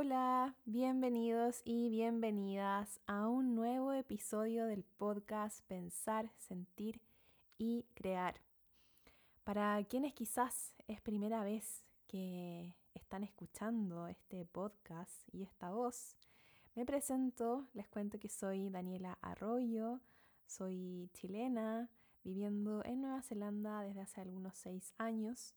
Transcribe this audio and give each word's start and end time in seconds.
Hola, 0.00 0.54
bienvenidos 0.64 1.60
y 1.64 1.88
bienvenidas 1.88 3.00
a 3.08 3.26
un 3.26 3.56
nuevo 3.56 3.92
episodio 3.92 4.64
del 4.66 4.84
podcast 4.84 5.60
Pensar, 5.66 6.30
Sentir 6.38 7.00
y 7.58 7.84
Crear. 7.94 8.36
Para 9.42 9.82
quienes 9.82 10.14
quizás 10.14 10.72
es 10.86 11.00
primera 11.00 11.42
vez 11.42 11.84
que 12.06 12.76
están 12.94 13.24
escuchando 13.24 14.06
este 14.06 14.44
podcast 14.44 15.28
y 15.32 15.42
esta 15.42 15.72
voz, 15.72 16.14
me 16.76 16.86
presento, 16.86 17.66
les 17.74 17.88
cuento 17.88 18.20
que 18.20 18.28
soy 18.28 18.70
Daniela 18.70 19.18
Arroyo, 19.20 19.98
soy 20.46 21.10
chilena, 21.12 21.90
viviendo 22.22 22.84
en 22.84 23.00
Nueva 23.00 23.22
Zelanda 23.22 23.80
desde 23.80 24.02
hace 24.02 24.20
algunos 24.20 24.56
seis 24.56 24.94
años. 24.96 25.56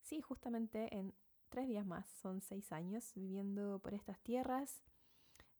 Sí, 0.00 0.22
justamente 0.22 0.96
en 0.96 1.12
tres 1.48 1.68
días 1.68 1.86
más, 1.86 2.06
son 2.22 2.40
seis 2.40 2.72
años 2.72 3.12
viviendo 3.14 3.78
por 3.78 3.94
estas 3.94 4.18
tierras 4.20 4.82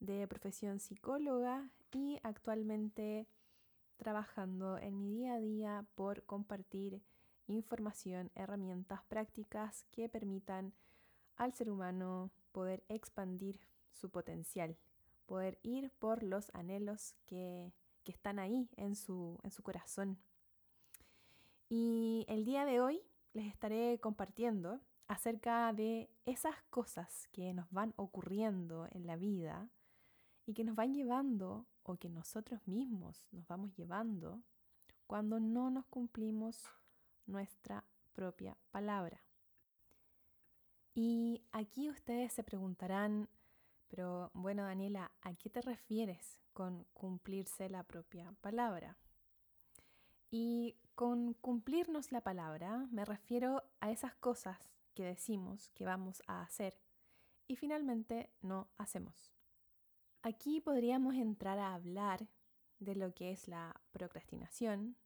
de 0.01 0.27
profesión 0.29 0.81
psicóloga 0.81 1.71
y 1.93 2.19
actualmente 2.23 3.27
trabajando 3.97 4.79
en 4.79 4.99
mi 4.99 5.09
día 5.09 5.35
a 5.35 5.41
día 5.41 5.87
por 5.95 6.25
compartir 6.25 7.03
información, 7.47 8.31
herramientas 8.35 9.03
prácticas 9.05 9.85
que 9.91 10.09
permitan 10.09 10.73
al 11.37 11.53
ser 11.53 11.71
humano 11.71 12.31
poder 12.53 12.85
expandir 12.89 13.61
su 13.93 14.11
potencial, 14.11 14.77
poder 15.27 15.59
ir 15.63 15.91
por 15.99 16.23
los 16.23 16.51
anhelos 16.55 17.15
que, 17.27 17.73
que 18.05 18.13
están 18.13 18.39
ahí 18.39 18.69
en 18.77 18.97
su, 18.97 19.39
en 19.43 19.51
su 19.51 19.63
corazón. 19.63 20.19
Y 21.69 22.25
el 22.29 22.45
día 22.45 22.65
de 22.65 22.81
hoy 22.81 23.03
les 23.33 23.47
estaré 23.47 23.99
compartiendo 24.01 24.81
acerca 25.09 25.73
de 25.73 26.11
esas 26.25 26.57
cosas 26.71 27.29
que 27.33 27.55
nos 27.55 27.71
van 27.71 27.95
ocurriendo 27.97 28.89
en 28.91 29.07
la 29.07 29.17
vida 29.17 29.69
y 30.47 30.55
que 30.55 30.65
nos 30.65 30.77
van 30.77 30.95
llevando 30.95 31.67
o 31.83 31.97
que 31.97 32.09
nosotros 32.09 32.67
mismos 32.67 33.25
nos 33.33 33.47
vamos 33.47 33.77
llevando 33.77 34.43
cuando 35.07 35.39
no 35.39 35.71
nos 35.71 35.87
cumplimos 35.87 36.65
nuestra 37.27 37.85
propia 38.13 38.57
palabra. 38.71 39.23
Y 40.95 41.43
aquí 41.53 41.91
ustedes 41.91 42.33
se 42.33 42.43
preguntarán, 42.43 43.29
pero 43.89 44.31
bueno 44.35 44.65
Daniela, 44.65 45.13
¿a 45.21 45.35
qué 45.35 45.51
te 45.51 45.61
refieres 45.61 46.39
con 46.53 46.85
cumplirse 46.95 47.69
la 47.69 47.83
propia 47.83 48.35
palabra? 48.41 48.97
Y 50.31 50.77
con 50.95 51.35
cumplirnos 51.35 52.11
la 52.11 52.23
palabra 52.23 52.89
me 52.91 53.05
refiero 53.05 53.63
a 53.81 53.91
esas 53.91 54.15
cosas 54.17 54.59
que 54.97 55.05
decimos 55.05 55.69
que 55.75 55.85
vamos 55.85 56.23
a 56.27 56.43
hacer 56.43 56.81
y 57.47 57.55
finalmente 57.55 58.33
no 58.41 58.69
hacemos. 58.79 59.33
Aquí 60.23 60.61
podríamos 60.61 61.15
entrar 61.15 61.61
a 61.61 61.75
hablar 61.75 62.27
de 62.81 62.97
lo 62.97 63.15
que 63.15 63.31
es 63.31 63.47
la 63.47 63.81
procrastinación, 63.93 64.97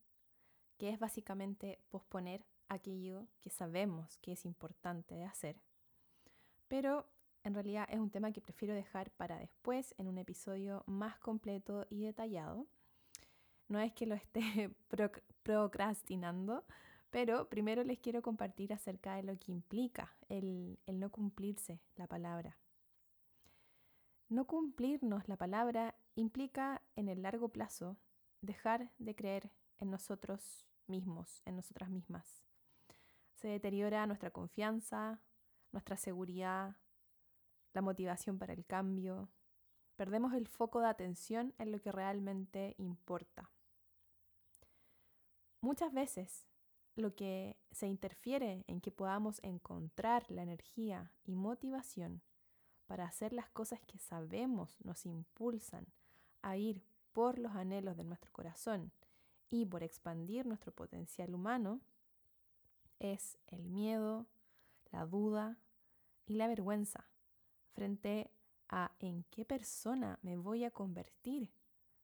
que 0.79 0.89
es 0.89 0.99
básicamente 0.99 1.79
posponer 1.91 2.47
aquello 2.69 3.27
que 3.41 3.51
sabemos 3.51 4.17
que 4.19 4.33
es 4.33 4.47
importante 4.47 5.15
de 5.15 5.25
hacer. 5.25 5.61
Pero 6.69 7.07
en 7.43 7.55
realidad 7.55 7.87
es 7.91 7.99
un 7.99 8.11
tema 8.11 8.33
que 8.33 8.41
prefiero 8.41 8.75
dejar 8.75 9.11
para 9.11 9.39
después 9.39 9.95
en 9.99 10.09
un 10.09 10.19
episodio 10.19 10.85
más 10.87 11.19
completo 11.19 11.87
y 11.91 12.03
detallado. 12.03 12.67
No 13.69 13.81
es 13.81 13.93
que 13.93 14.07
lo 14.07 14.15
esté 14.15 14.71
procrastinando, 15.43 16.65
pero 17.11 17.49
primero 17.49 17.83
les 17.83 17.99
quiero 17.99 18.23
compartir 18.23 18.73
acerca 18.73 19.17
de 19.17 19.25
lo 19.25 19.37
que 19.39 19.51
implica 19.51 20.17
el, 20.29 20.79
no 20.87 21.11
cumplirse 21.11 21.81
la 21.97 22.07
palabra. 22.07 22.57
No 24.29 24.47
cumplirnos 24.47 25.29
la 25.29 25.37
palabra 25.37 25.97
implica 26.15 26.83
en 26.95 27.09
el 27.09 27.23
largo 27.23 27.49
plazo 27.49 27.97
dejar 28.43 28.93
de 28.99 29.17
creer 29.17 29.51
en 29.79 29.91
nosotros 29.91 30.69
mismos, 30.87 31.43
en 31.47 31.57
nosotras 31.57 31.91
mismas. 31.91 32.45
Se 33.35 33.49
deteriora 33.49 34.07
nuestra 34.07 34.31
confianza, 34.31 35.21
nuestra 35.73 35.97
seguridad, 35.97 36.77
la 37.73 37.83
motivación 37.83 38.39
para 38.39 38.53
el 38.53 38.65
cambio. 38.67 39.31
Perdemos 39.97 40.33
el 40.35 40.47
foco 40.47 40.81
de 40.81 40.89
atención 40.89 41.55
en 41.59 41.73
lo 41.73 41.81
que 41.81 41.91
realmente 41.91 42.77
importa. 42.79 43.51
Muchas 45.61 45.93
veces 45.93 46.50
lo 46.97 47.15
que 47.15 47.57
se 47.71 47.87
interfiere 47.87 48.65
en 48.67 48.81
que 48.81 48.91
podamos 48.91 49.41
encontrar 49.43 50.31
la 50.31 50.43
energía 50.43 51.13
y 51.25 51.35
motivación 51.35 52.23
para 52.87 53.05
hacer 53.05 53.33
las 53.33 53.49
cosas 53.51 53.81
que 53.83 53.99
sabemos 53.99 54.77
nos 54.83 55.07
impulsan 55.07 55.87
a 56.43 56.57
ir 56.57 56.83
por 57.13 57.39
los 57.39 57.55
anhelos 57.55 57.97
de 57.97 58.05
nuestro 58.05 58.33
corazón 58.33 58.93
y 59.51 59.67
por 59.67 59.83
expandir 59.83 60.47
nuestro 60.47 60.73
potencial 60.73 61.35
humano, 61.35 61.81
es 62.99 63.39
el 63.49 63.69
miedo, 63.69 64.27
la 64.93 65.07
duda 65.07 65.59
y 66.27 66.35
la 66.35 66.47
vergüenza 66.47 67.09
frente 67.73 68.31
a 68.69 68.93
en 69.01 69.25
qué 69.25 69.45
persona 69.45 70.19
me 70.23 70.37
voy 70.37 70.65
a 70.65 70.71
convertir 70.71 71.51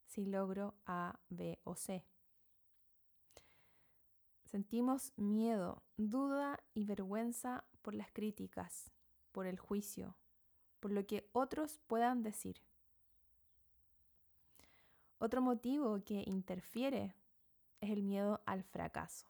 si 0.06 0.24
logro 0.24 0.74
A, 0.86 1.18
B 1.28 1.60
o 1.64 1.76
C. 1.76 2.04
Sentimos 4.46 5.12
miedo, 5.16 5.82
duda 5.96 6.60
y 6.72 6.84
vergüenza 6.84 7.64
por 7.82 7.94
las 7.94 8.12
críticas, 8.12 8.92
por 9.32 9.44
el 9.44 9.58
juicio, 9.58 10.16
por 10.78 10.92
lo 10.92 11.04
que 11.04 11.28
otros 11.32 11.80
puedan 11.88 12.22
decir. 12.22 12.62
Otro 15.18 15.42
motivo 15.42 16.00
que 16.04 16.22
interfiere 16.26 17.16
es 17.80 17.90
el 17.90 18.04
miedo 18.04 18.40
al 18.46 18.62
fracaso. 18.62 19.26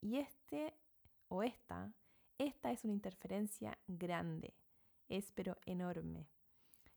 Y 0.00 0.16
este 0.16 0.72
o 1.28 1.42
esta, 1.42 1.92
esta 2.38 2.72
es 2.72 2.84
una 2.84 2.94
interferencia 2.94 3.78
grande, 3.88 4.54
es 5.10 5.32
pero 5.32 5.58
enorme, 5.66 6.30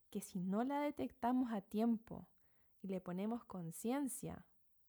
que 0.10 0.22
si 0.22 0.40
no 0.40 0.64
la 0.64 0.80
detectamos 0.80 1.52
a 1.52 1.60
tiempo 1.60 2.26
y 2.82 2.88
le 2.88 3.02
ponemos 3.02 3.44
conciencia, 3.44 4.46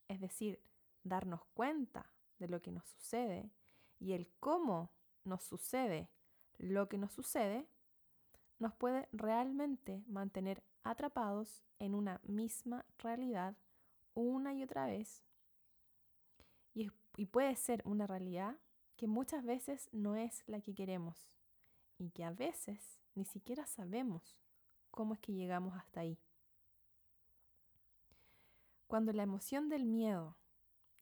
es 0.06 0.20
decir, 0.20 0.62
darnos 1.02 1.44
cuenta 1.54 2.13
de 2.38 2.48
lo 2.48 2.60
que 2.60 2.72
nos 2.72 2.84
sucede 2.86 3.50
y 3.98 4.12
el 4.12 4.28
cómo 4.40 4.90
nos 5.24 5.42
sucede 5.44 6.10
lo 6.58 6.88
que 6.88 6.98
nos 6.98 7.12
sucede, 7.12 7.66
nos 8.58 8.74
puede 8.74 9.08
realmente 9.12 10.04
mantener 10.06 10.62
atrapados 10.82 11.64
en 11.78 11.94
una 11.94 12.20
misma 12.24 12.84
realidad 12.98 13.56
una 14.14 14.54
y 14.54 14.62
otra 14.62 14.86
vez. 14.86 15.22
Y, 16.74 16.90
y, 17.16 17.26
puede 17.26 17.56
ser 17.56 17.82
una 17.84 18.06
realidad 18.06 18.56
que 18.96 19.06
muchas 19.06 19.44
veces 19.44 19.88
no 19.92 20.16
es 20.16 20.42
la 20.46 20.60
que 20.60 20.74
queremos 20.74 21.28
y 21.98 22.10
que 22.10 22.24
a 22.24 22.30
veces 22.30 23.00
ni 23.14 23.24
siquiera 23.24 23.66
sabemos 23.66 24.36
cómo 24.90 25.14
es 25.14 25.20
que 25.20 25.32
llegamos 25.32 25.76
hasta 25.76 26.00
ahí. 26.00 26.18
Cuando 28.86 29.12
la 29.12 29.24
emoción 29.24 29.68
del 29.68 29.84
miedo 29.84 30.36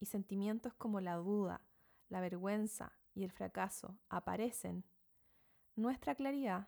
y 0.02 0.06
sentimientos 0.06 0.74
como 0.74 1.00
la 1.00 1.14
duda, 1.14 1.60
la 2.08 2.20
vergüenza 2.20 2.92
y 3.14 3.22
el 3.22 3.30
fracaso 3.30 3.96
aparecen, 4.08 4.82
nuestra 5.76 6.16
claridad, 6.16 6.66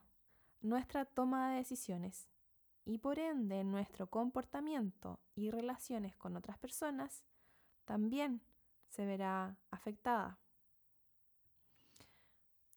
nuestra 0.60 1.04
toma 1.04 1.50
de 1.50 1.56
decisiones 1.56 2.28
y 2.84 2.98
por 2.98 3.18
ende 3.18 3.64
nuestro 3.64 4.06
comportamiento 4.06 5.18
y 5.34 5.50
relaciones 5.50 6.14
con 6.16 6.36
otras 6.36 6.58
personas 6.58 7.24
también 7.84 8.40
se 8.88 9.04
verá 9.04 9.58
afectada. 9.72 10.38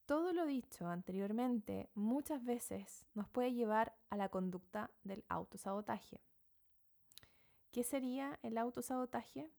Todo 0.07 0.33
lo 0.33 0.47
dicho 0.47 0.87
anteriormente 0.87 1.91
muchas 1.93 2.43
veces 2.43 3.05
nos 3.13 3.29
puede 3.29 3.53
llevar 3.53 3.95
a 4.09 4.15
la 4.15 4.29
conducta 4.29 4.89
del 5.03 5.23
autosabotaje. 5.29 6.19
¿Qué 7.71 7.83
sería 7.83 8.39
el 8.41 8.57
autosabotaje? 8.57 9.51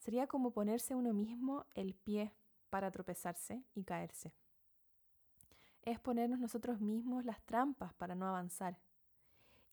Sería 0.00 0.26
como 0.26 0.50
ponerse 0.50 0.94
uno 0.94 1.12
mismo 1.12 1.66
el 1.74 1.94
pie 1.94 2.32
para 2.70 2.90
tropezarse 2.90 3.62
y 3.74 3.84
caerse. 3.84 4.32
Es 5.82 6.00
ponernos 6.00 6.40
nosotros 6.40 6.80
mismos 6.80 7.26
las 7.26 7.44
trampas 7.44 7.92
para 7.92 8.14
no 8.14 8.26
avanzar. 8.26 8.78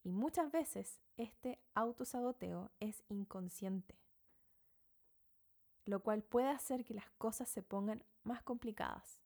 Y 0.04 0.12
muchas 0.12 0.52
veces 0.52 1.00
este 1.16 1.60
autosaboteo 1.76 2.72
es 2.82 3.04
inconsciente, 3.08 3.96
lo 5.86 6.02
cual 6.04 6.24
puede 6.24 6.50
hacer 6.50 6.84
que 6.84 6.94
las 6.94 7.10
cosas 7.12 7.48
se 7.48 7.64
pongan 7.64 8.04
más 8.24 8.44
complicadas. 8.44 9.22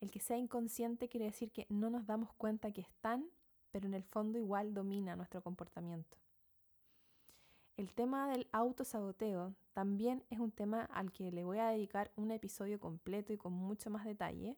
El 0.00 0.12
que 0.12 0.20
sea 0.20 0.38
inconsciente 0.38 1.08
quiere 1.08 1.26
decir 1.26 1.50
que 1.50 1.66
no 1.68 1.90
nos 1.90 2.06
damos 2.06 2.32
cuenta 2.34 2.70
que 2.72 2.82
están, 2.82 3.28
pero 3.72 3.86
en 3.86 3.94
el 3.94 4.04
fondo 4.04 4.38
igual 4.38 4.74
domina 4.74 5.16
nuestro 5.16 5.42
comportamiento. 5.42 6.21
El 7.82 7.92
tema 7.94 8.28
del 8.28 8.46
autosaboteo 8.52 9.56
también 9.72 10.22
es 10.30 10.38
un 10.38 10.52
tema 10.52 10.84
al 10.84 11.10
que 11.10 11.32
le 11.32 11.42
voy 11.42 11.58
a 11.58 11.66
dedicar 11.66 12.12
un 12.14 12.30
episodio 12.30 12.78
completo 12.78 13.32
y 13.32 13.36
con 13.36 13.52
mucho 13.52 13.90
más 13.90 14.04
detalle, 14.04 14.56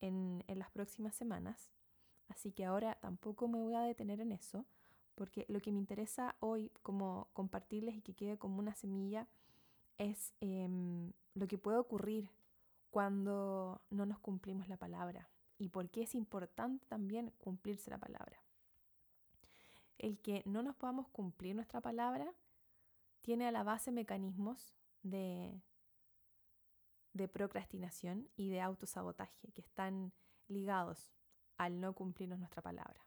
en, 0.00 0.42
las 0.46 0.70
próximas 0.70 1.14
semanas, 1.14 1.70
así 2.30 2.50
que 2.52 2.64
ahora 2.64 2.94
tampoco 3.02 3.48
me 3.48 3.60
voy 3.60 3.74
a 3.74 3.82
detener 3.82 4.22
en 4.22 4.32
eso, 4.32 4.64
porque 5.14 5.44
lo 5.50 5.60
que 5.60 5.72
me 5.72 5.78
interesa 5.78 6.36
hoy 6.40 6.72
como 6.80 7.28
compartirles 7.34 7.96
y 7.96 8.00
que 8.00 8.14
quede 8.14 8.38
como 8.38 8.60
una 8.60 8.74
semilla 8.74 9.28
es 9.98 10.32
em, 10.40 11.12
lo 11.34 11.48
que 11.48 11.58
puede 11.58 11.76
ocurrir 11.76 12.30
cuando 12.88 13.82
no 13.90 14.06
nos 14.06 14.20
cumplimos 14.20 14.70
la 14.70 14.78
palabra 14.78 15.28
y 15.58 15.68
por 15.68 15.90
qué 15.90 16.04
es 16.04 16.14
importante 16.14 16.86
también 16.86 17.30
cumplirse 17.36 17.90
la 17.90 17.98
palabra. 17.98 18.47
El 19.98 20.18
que 20.20 20.42
no 20.46 20.62
nos 20.62 20.76
podamos 20.76 21.08
cumplir 21.08 21.54
nuestra 21.54 21.80
palabra 21.80 22.32
tiene 23.20 23.46
a 23.46 23.52
la 23.52 23.64
base 23.64 23.90
mecanismos 23.90 24.74
de, 25.02 25.60
procrastinación 27.32 28.28
y 28.36 28.48
de 28.48 28.60
autosabotaje 28.60 29.52
que 29.52 29.60
están 29.60 30.12
ligados 30.46 31.12
al 31.56 31.80
no 31.80 31.92
cumplirnos 31.94 32.38
nuestra 32.38 32.62
palabra. 32.62 33.04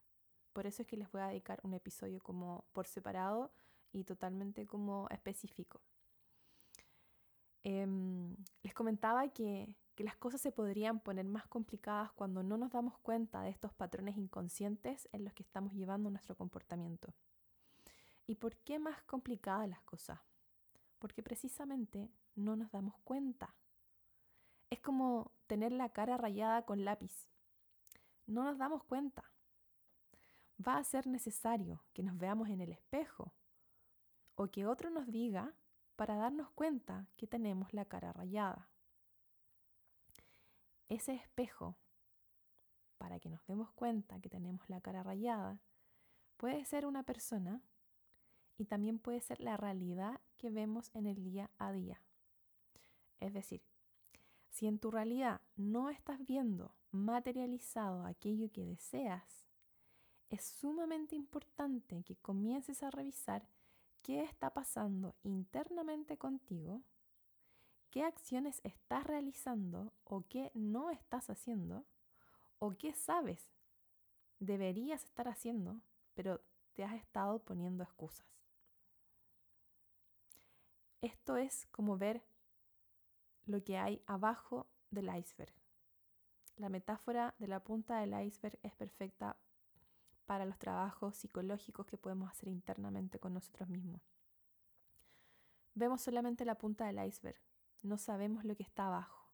Por 0.52 0.68
eso 0.68 0.82
es 0.82 0.88
que 0.88 0.98
les 0.98 1.10
voy 1.12 1.22
a 1.22 1.28
dedicar 1.28 1.62
un 1.64 1.74
episodio 1.74 2.20
como 2.22 2.66
por 2.74 2.88
separado 2.88 3.54
y 3.94 4.04
totalmente 4.04 4.68
como 4.68 5.08
específico. 5.10 5.82
Em, 7.64 8.36
les 8.64 8.74
comentaba 8.74 9.30
que, 9.30 9.76
que 9.96 10.04
las 10.04 10.16
cosas 10.16 10.42
se 10.42 10.52
podrían 10.52 11.00
poner 11.00 11.26
más 11.26 11.48
complicadas 11.48 12.12
cuando 12.14 12.44
no 12.44 12.58
nos 12.58 12.72
damos 12.72 12.98
cuenta 13.00 13.42
de 13.42 13.50
estos 13.50 13.74
patrones 13.74 14.18
inconscientes 14.18 15.10
en 15.12 15.24
los 15.24 15.34
que 15.34 15.44
estamos 15.44 15.74
llevando 15.74 16.10
nuestro 16.10 16.36
comportamiento. 16.36 17.14
¿Y 18.28 18.36
por 18.36 18.56
qué 18.58 18.80
más 18.80 19.04
complicadas 19.04 19.68
las 19.68 19.82
cosas? 19.82 20.20
Porque 21.00 21.24
precisamente 21.24 22.10
no 22.36 22.56
nos 22.56 22.72
damos 22.72 22.96
cuenta. 23.04 23.56
Es 24.70 24.80
como 24.80 25.34
tener 25.48 25.72
la 25.72 25.90
cara 25.90 26.18
rayada 26.18 26.64
con 26.66 26.86
lápiz. 26.86 27.28
No 28.26 28.44
nos 28.44 28.58
damos 28.58 28.84
cuenta. 28.84 29.32
Va 30.66 30.78
a 30.78 30.84
ser 30.84 31.08
necesario 31.08 31.84
que 31.92 32.04
nos 32.04 32.18
veamos 32.18 32.50
en 32.50 32.62
el 32.62 32.72
espejo 32.72 33.34
o 34.36 34.48
que 34.48 34.66
otro 34.66 34.90
nos 34.90 35.08
diga 35.08 35.54
para 35.96 36.16
darnos 36.16 36.50
cuenta 36.52 37.08
que 37.18 37.28
tenemos 37.28 37.74
la 37.74 37.86
cara 37.86 38.14
rayada. 38.14 38.71
Ese 40.92 41.14
espejo, 41.14 41.78
para 42.98 43.22
que 43.22 43.30
nos 43.30 43.48
demos 43.48 43.72
cuenta 43.72 44.20
que 44.20 44.30
tenemos 44.30 44.70
la 44.70 44.82
cara 44.82 45.04
rayada, 45.04 45.58
puede 46.36 46.66
ser 46.66 46.86
una 46.86 47.04
persona 47.04 47.62
y 48.58 48.66
también 48.66 49.00
puede 49.00 49.22
ser 49.22 49.40
la 49.40 49.56
realidad 49.56 50.20
que 50.36 50.50
vemos 50.50 50.92
en 50.94 51.06
el 51.06 51.24
día 51.24 51.50
a 51.58 51.72
día. 51.72 52.02
Es 53.22 53.34
decir, 53.34 53.64
si 54.50 54.68
en 54.68 54.80
tu 54.80 54.92
realidad 54.92 55.40
no 55.56 55.90
estás 55.90 56.26
viendo 56.26 56.76
materializado 56.92 58.06
aquello 58.06 58.52
que 58.52 58.66
deseas, 58.66 59.46
es 60.30 60.44
sumamente 60.44 61.16
importante 61.16 62.04
que 62.04 62.18
comiences 62.18 62.84
a 62.84 62.92
revisar 62.92 63.48
qué 64.02 64.24
está 64.24 64.54
pasando 64.54 65.16
internamente 65.24 66.18
contigo, 66.18 66.82
qué 67.92 68.04
acciones 68.04 68.62
estás 68.64 69.04
realizando 69.04 69.94
o 70.06 70.24
qué 70.28 70.52
no 70.54 70.90
estás 70.90 71.30
haciendo, 71.30 71.86
o 72.60 72.72
qué 72.78 72.94
sabes 72.94 73.50
deberías 74.40 75.04
estar 75.04 75.28
haciendo, 75.28 75.80
pero 76.16 76.42
te 76.74 76.84
has 76.84 76.94
estado 76.94 77.40
poniendo 77.40 77.84
excusas. 77.84 78.26
Esto 81.02 81.36
es 81.38 81.68
como 81.72 81.98
ver 81.98 82.24
lo 83.46 83.64
que 83.64 83.78
hay 83.78 84.02
abajo 84.06 84.68
del 84.90 85.16
iceberg. 85.16 85.54
La 86.58 86.70
metáfora 86.70 87.36
de 87.40 87.48
la 87.48 87.64
punta 87.64 88.00
del 88.00 88.20
iceberg 88.26 88.60
es 88.64 88.74
perfecta 88.74 89.38
para 90.26 90.46
los 90.46 90.58
trabajos 90.60 91.18
psicológicos 91.18 91.86
que 91.88 91.98
podemos 91.98 92.30
hacer 92.30 92.50
internamente 92.50 93.20
con 93.20 93.34
nosotros 93.34 93.68
mismos. 93.68 94.02
Vemos 95.74 96.02
solamente 96.02 96.46
la 96.46 96.56
punta 96.56 96.86
del 96.86 97.04
iceberg, 97.06 97.40
no 97.82 97.98
sabemos 97.98 98.46
lo 98.46 98.56
que 98.56 98.64
está 98.64 98.88
abajo. 98.88 99.28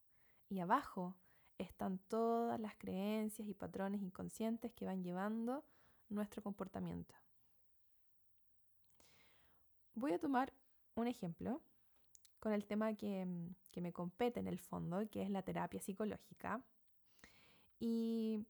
Y 0.50 0.60
abajo 0.60 1.16
están 1.58 2.00
todas 2.08 2.60
las 2.60 2.76
creencias 2.76 3.48
y 3.48 3.54
patrones 3.54 4.02
inconscientes 4.02 4.72
que 4.74 4.86
van 4.86 5.04
llevando 5.04 5.64
nuestro 6.10 6.42
comportamiento. 6.42 7.16
Voy 9.96 10.14
a 10.14 10.20
tomar 10.20 10.54
un 10.96 11.08
ejemplo 11.08 11.62
con 12.40 12.54
el 12.54 12.66
tema 12.66 12.94
que, 12.94 13.28
que, 13.72 13.82
me 13.82 13.92
compete 13.92 14.40
en 14.40 14.48
el 14.48 14.60
fondo, 14.60 15.10
que 15.10 15.24
es 15.24 15.30
la 15.30 15.42
terapia 15.42 15.82
psicológica. 15.82 16.62
Y 17.80 18.46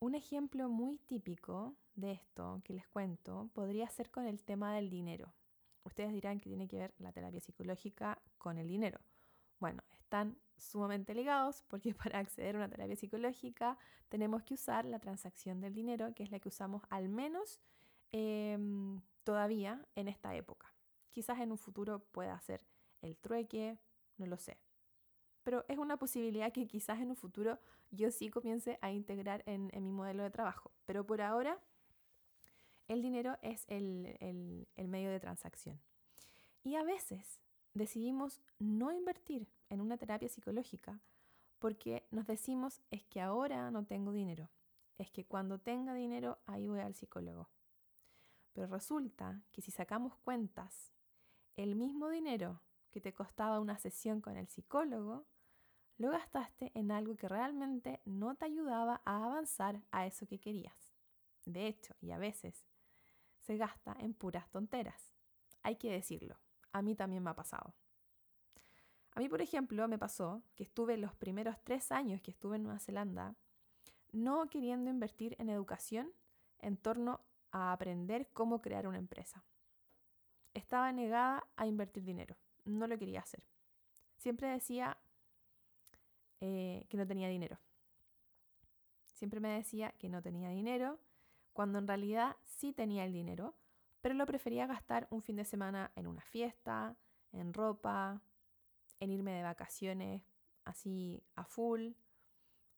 un 0.00 0.14
ejemplo 0.14 0.68
muy 0.68 0.98
típico 0.98 1.74
de 1.94 2.12
esto 2.12 2.62
que 2.64 2.72
les 2.72 2.88
cuento 2.88 3.50
podría 3.52 3.88
ser 3.90 4.10
con 4.10 4.26
el 4.26 4.42
tema 4.42 4.74
del 4.74 4.88
dinero. 4.88 5.34
Ustedes 5.84 6.12
dirán 6.12 6.40
que 6.40 6.48
tiene 6.48 6.68
que 6.68 6.78
ver 6.78 6.94
la 6.98 7.12
terapia 7.12 7.40
psicológica 7.40 8.20
con 8.38 8.58
el 8.58 8.66
dinero. 8.66 8.98
Están 10.08 10.38
sumamente 10.56 11.14
ligados 11.14 11.64
porque 11.68 11.92
para 12.02 12.18
acceder 12.18 12.54
a 12.56 12.60
una 12.60 12.70
terapia 12.70 12.96
psicológica 12.96 13.76
tenemos 14.08 14.42
que 14.42 14.54
usar 14.54 14.86
la 14.86 14.98
transacción 14.98 15.60
del 15.60 15.74
dinero, 15.74 16.14
que 16.14 16.22
es 16.22 16.30
la 16.30 16.40
que 16.40 16.48
usamos 16.48 16.80
al 16.88 17.10
menos 17.10 17.60
em, 18.10 19.02
todavía 19.22 19.86
en 19.96 20.08
esta 20.08 20.34
época. 20.34 20.72
Quizás 21.10 21.40
en 21.40 21.52
un 21.52 21.58
futuro 21.58 21.98
pueda 22.10 22.40
ser 22.40 22.66
el 23.02 23.18
trueque, 23.18 23.78
no 24.16 24.24
lo 24.24 24.38
sé 24.38 24.58
pero 25.42 25.64
es 25.68 25.78
una 25.78 25.96
posibilidad 25.96 26.52
que 26.52 26.66
quizás 26.66 27.00
en 27.00 27.08
un 27.08 27.16
futuro 27.16 27.58
yo 27.90 28.10
sí 28.10 28.28
comience 28.28 28.78
a 28.82 28.92
integrar 28.92 29.42
en, 29.46 29.70
mi 29.82 29.92
modelo 29.92 30.22
de 30.22 30.30
trabajo. 30.30 30.72
Pero 30.84 31.06
por 31.06 31.22
ahora, 31.22 31.58
el 32.86 33.00
dinero 33.00 33.38
es 33.40 33.64
el, 33.68 34.66
el 34.76 34.88
medio 34.88 35.10
de 35.10 35.18
transacción. 35.20 35.80
Y 36.64 36.74
a 36.74 36.82
veces 36.82 37.40
decidimos 37.72 38.42
no 38.58 38.92
invertir 38.92 39.48
en 39.70 39.80
una 39.80 39.96
terapia 39.96 40.28
psicológica 40.28 41.00
porque 41.58 42.06
nos 42.10 42.26
decimos 42.26 42.80
es 42.90 43.04
que 43.04 43.20
ahora 43.20 43.70
no 43.70 43.84
tengo 43.84 44.12
dinero, 44.12 44.48
es 44.96 45.10
que 45.10 45.26
cuando 45.26 45.58
tenga 45.58 45.94
dinero 45.94 46.38
ahí 46.46 46.66
voy 46.66 46.80
al 46.80 46.94
psicólogo. 46.94 47.50
Pero 48.52 48.68
resulta 48.68 49.42
que 49.52 49.62
si 49.62 49.70
sacamos 49.70 50.16
cuentas, 50.18 50.92
el 51.56 51.74
mismo 51.74 52.08
dinero 52.08 52.62
que 52.90 53.00
te 53.00 53.12
costaba 53.12 53.60
una 53.60 53.78
sesión 53.78 54.20
con 54.20 54.36
el 54.36 54.48
psicólogo, 54.48 55.26
lo 55.96 56.10
gastaste 56.10 56.70
en 56.74 56.92
algo 56.92 57.16
que 57.16 57.28
realmente 57.28 58.00
no 58.04 58.36
te 58.36 58.44
ayudaba 58.44 59.02
a 59.04 59.24
avanzar 59.24 59.82
a 59.90 60.06
eso 60.06 60.26
que 60.26 60.38
querías. 60.38 60.92
De 61.44 61.66
hecho, 61.66 61.94
y 62.00 62.12
a 62.12 62.18
veces, 62.18 62.66
se 63.40 63.56
gasta 63.56 63.96
en 63.98 64.14
puras 64.14 64.48
tonteras. 64.50 65.14
Hay 65.62 65.76
que 65.76 65.90
decirlo, 65.90 66.38
a 66.72 66.82
mí 66.82 66.94
también 66.94 67.24
me 67.24 67.30
ha 67.30 67.34
pasado. 67.34 67.74
A 69.18 69.20
mí, 69.20 69.28
por 69.28 69.42
ejemplo, 69.42 69.88
me 69.88 69.98
pasó 69.98 70.44
que 70.54 70.62
estuve 70.62 70.96
los 70.96 71.12
primeros 71.12 71.56
tres 71.64 71.90
años 71.90 72.20
que 72.20 72.30
estuve 72.30 72.54
en 72.54 72.62
Nueva 72.62 72.78
Zelanda 72.78 73.34
no 74.12 74.48
queriendo 74.48 74.90
invertir 74.90 75.34
en 75.40 75.48
educación 75.48 76.12
en 76.60 76.76
torno 76.76 77.20
a 77.50 77.72
aprender 77.72 78.28
cómo 78.32 78.62
crear 78.62 78.86
una 78.86 78.98
empresa. 78.98 79.42
Estaba 80.54 80.92
negada 80.92 81.44
a 81.56 81.66
invertir 81.66 82.04
dinero, 82.04 82.36
no 82.64 82.86
lo 82.86 82.96
quería 82.96 83.18
hacer. 83.18 83.42
Siempre 84.18 84.46
decía, 84.46 84.96
eh, 86.40 86.86
que 86.88 86.96
no 86.96 87.04
tenía 87.04 87.28
dinero. 87.28 87.58
Siempre 89.14 89.40
me 89.40 89.48
decía 89.48 89.90
que 89.98 90.08
no 90.08 90.22
tenía 90.22 90.50
dinero, 90.50 91.00
cuando 91.52 91.80
en 91.80 91.88
realidad 91.88 92.36
sí 92.44 92.72
tenía 92.72 93.04
el 93.04 93.12
dinero, 93.12 93.56
pero 94.00 94.14
lo 94.14 94.26
prefería 94.26 94.68
gastar 94.68 95.08
un 95.10 95.22
fin 95.22 95.34
de 95.34 95.44
semana 95.44 95.90
en 95.96 96.06
una 96.06 96.22
fiesta, 96.22 96.94
en 97.32 97.52
ropa, 97.52 98.22
en 99.00 99.10
irme 99.10 99.32
de 99.32 99.42
vacaciones 99.42 100.22
así 100.64 101.22
a 101.34 101.44
full, 101.44 101.92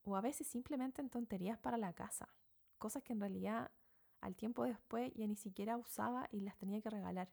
o 0.03 0.15
a 0.15 0.21
veces 0.21 0.47
simplemente 0.47 1.01
en 1.01 1.09
tonterías 1.09 1.59
para 1.59 1.77
la 1.77 1.93
casa, 1.93 2.29
cosas 2.77 3.03
que 3.03 3.13
en 3.13 3.19
realidad 3.19 3.71
al 4.21 4.35
tiempo 4.35 4.63
después 4.63 5.11
ya 5.15 5.27
ni 5.27 5.35
siquiera 5.35 5.77
usaba 5.77 6.27
y 6.31 6.41
las 6.41 6.57
tenía 6.57 6.81
que 6.81 6.89
regalar. 6.89 7.29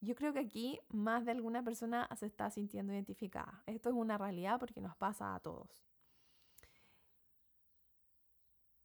Yo 0.00 0.14
creo 0.14 0.32
que 0.32 0.40
aquí 0.40 0.78
más 0.88 1.24
de 1.24 1.32
alguna 1.32 1.62
persona 1.62 2.08
se 2.16 2.26
está 2.26 2.50
sintiendo 2.50 2.92
identificada. 2.92 3.62
Esto 3.66 3.88
es 3.88 3.94
una 3.94 4.18
realidad 4.18 4.60
porque 4.60 4.80
nos 4.80 4.94
pasa 4.96 5.34
a 5.34 5.40
todos. 5.40 5.82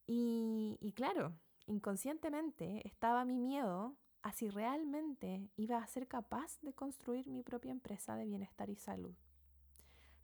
Y, 0.07 0.77
y 0.81 0.93
claro, 0.93 1.33
inconscientemente 1.67 2.85
estaba 2.87 3.25
mi 3.25 3.37
miedo 3.37 3.97
a 4.23 4.31
si 4.33 4.49
realmente 4.49 5.49
iba 5.55 5.77
a 5.77 5.87
ser 5.87 6.07
capaz 6.07 6.59
de 6.61 6.73
construir 6.73 7.27
mi 7.27 7.43
propia 7.43 7.71
empresa 7.71 8.15
de 8.15 8.25
bienestar 8.25 8.69
y 8.69 8.75
salud. 8.75 9.15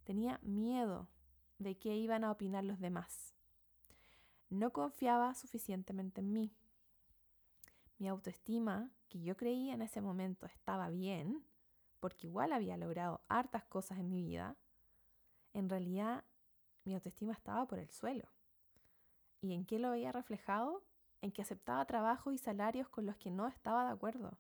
Tenía 0.03 0.39
miedo 0.43 1.07
de 1.57 1.77
qué 1.77 1.95
iban 1.95 2.23
a 2.23 2.31
opinar 2.31 2.63
los 2.63 2.79
demás. 2.79 3.33
No 4.49 4.71
confiaba 4.71 5.33
suficientemente 5.33 6.21
en 6.21 6.31
mí. 6.31 6.55
Mi 7.97 8.07
autoestima, 8.07 8.91
que 9.09 9.21
yo 9.21 9.35
creía 9.35 9.73
en 9.73 9.81
ese 9.81 10.01
momento 10.01 10.45
estaba 10.45 10.89
bien, 10.89 11.43
porque 11.99 12.27
igual 12.27 12.53
había 12.53 12.77
logrado 12.77 13.21
hartas 13.27 13.65
cosas 13.65 13.97
en 13.99 14.09
mi 14.09 14.21
vida, 14.21 14.55
en 15.53 15.69
realidad 15.69 16.23
mi 16.85 16.93
autoestima 16.93 17.33
estaba 17.33 17.67
por 17.67 17.79
el 17.79 17.89
suelo. 17.89 18.29
¿Y 19.41 19.53
en 19.53 19.65
qué 19.65 19.79
lo 19.79 19.91
veía 19.91 20.11
reflejado? 20.11 20.83
En 21.21 21.31
que 21.31 21.41
aceptaba 21.41 21.85
trabajos 21.85 22.33
y 22.33 22.37
salarios 22.37 22.89
con 22.89 23.05
los 23.05 23.17
que 23.17 23.31
no 23.31 23.47
estaba 23.47 23.85
de 23.85 23.91
acuerdo. 23.91 24.37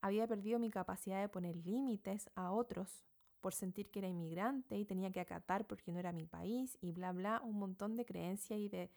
Había 0.00 0.26
perdido 0.26 0.58
mi 0.58 0.70
capacidad 0.70 1.20
de 1.20 1.28
poner 1.28 1.56
límites 1.56 2.30
a 2.34 2.50
otros 2.50 3.04
por 3.40 3.54
sentir 3.54 3.90
que 3.90 3.98
era 3.98 4.08
inmigrante 4.08 4.78
y 4.78 4.84
tenía 4.84 5.10
que 5.10 5.20
acatar 5.20 5.66
porque 5.66 5.92
no 5.92 5.98
era 5.98 6.12
mi 6.12 6.26
país 6.26 6.78
y 6.80 6.92
bla, 6.92 7.12
bla, 7.12 7.40
un 7.44 7.58
montón 7.58 7.96
de 7.96 8.04
creencias 8.04 8.58
y 8.58 8.68
de 8.68 8.90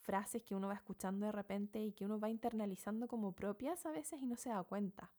frases 0.00 0.42
que 0.42 0.54
uno 0.54 0.68
va 0.68 0.74
escuchando 0.74 1.26
de 1.26 1.32
repente 1.32 1.80
y 1.80 1.92
que 1.92 2.04
uno 2.04 2.18
va 2.18 2.30
internalizando 2.30 3.08
como 3.08 3.32
propias 3.32 3.84
a 3.86 3.90
veces 3.90 4.20
y 4.22 4.26
no 4.26 4.36
se 4.36 4.50
da 4.50 4.62
cuenta. 4.62 5.10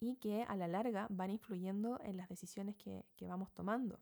Y 0.00 0.16
que 0.16 0.44
a 0.44 0.56
la 0.56 0.68
larga 0.68 1.06
van 1.10 1.30
influyendo 1.30 2.00
en 2.02 2.16
las 2.16 2.28
decisiones 2.28 2.76
que, 2.76 3.04
que 3.16 3.26
vamos 3.26 3.52
tomando. 3.52 4.00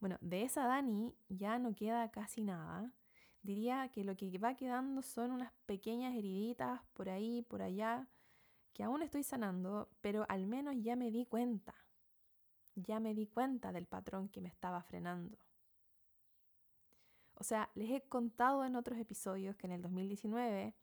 Bueno, 0.00 0.18
de 0.20 0.42
esa 0.42 0.66
Dani 0.66 1.14
ya 1.28 1.58
no 1.58 1.74
queda 1.74 2.10
casi 2.10 2.42
nada. 2.42 2.92
Diría 3.42 3.88
que 3.88 4.04
lo 4.04 4.16
que 4.16 4.38
va 4.38 4.54
quedando 4.54 5.02
son 5.02 5.32
unas 5.32 5.52
pequeñas 5.66 6.14
heriditas 6.14 6.80
por 6.94 7.08
ahí, 7.08 7.42
por 7.42 7.60
allá, 7.60 8.08
que 8.72 8.84
aún 8.84 9.02
estoy 9.02 9.24
sanando, 9.24 9.88
pero 10.00 10.24
al 10.28 10.46
menos 10.46 10.76
ya 10.78 10.96
me 10.96 11.10
di 11.10 11.26
cuenta. 11.26 11.74
Ya 12.74 13.00
me 13.00 13.14
di 13.14 13.26
cuenta 13.26 13.72
del 13.72 13.86
patrón 13.86 14.28
que 14.28 14.40
me 14.40 14.48
estaba 14.48 14.82
frenando. 14.82 15.38
O 17.34 17.44
sea, 17.44 17.70
les 17.74 17.90
he 17.90 18.02
contado 18.02 18.64
en 18.64 18.76
otros 18.76 18.98
episodios 18.98 19.56
que 19.56 19.66
en 19.66 19.72
el 19.72 19.82
2019 19.82 20.74